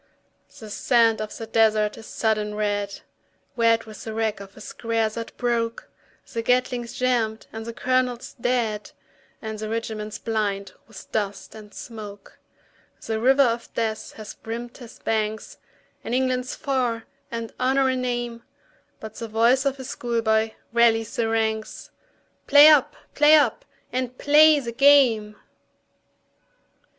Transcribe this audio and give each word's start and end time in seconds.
The 0.57 0.71
sand 0.71 1.21
of 1.21 1.37
the 1.37 1.45
desert 1.45 1.95
is 1.95 2.07
sodden 2.07 2.55
red, 2.55 3.01
Red 3.55 3.83
with 3.83 4.03
the 4.03 4.15
wreck 4.15 4.39
of 4.39 4.57
a 4.57 4.59
square 4.59 5.07
that 5.09 5.37
broke; 5.37 5.91
The 6.33 6.41
Gatling's 6.41 6.93
jammed 6.93 7.45
and 7.53 7.67
the 7.67 7.73
colonel 7.73 8.17
dead, 8.41 8.93
And 9.43 9.59
the 9.59 9.69
regiment 9.69 10.19
blind 10.25 10.73
with 10.87 11.11
dust 11.11 11.53
and 11.53 11.71
smoke. 11.71 12.39
The 13.05 13.19
river 13.19 13.43
of 13.43 13.71
death 13.75 14.13
has 14.13 14.33
brimmed 14.33 14.77
his 14.77 14.97
banks, 14.97 15.59
And 16.03 16.15
England's 16.15 16.55
far, 16.55 17.03
and 17.29 17.53
Honour 17.59 17.89
a 17.89 17.95
name, 17.95 18.41
But 18.99 19.13
the 19.13 19.27
voice 19.27 19.67
of 19.67 19.85
schoolboy 19.85 20.53
rallies 20.73 21.15
the 21.15 21.29
ranks, 21.29 21.91
"Play 22.47 22.69
up! 22.69 22.95
play 23.13 23.35
up! 23.35 23.65
and 23.93 24.17
play 24.17 24.59
the 24.59 24.71
game!" 24.71 25.35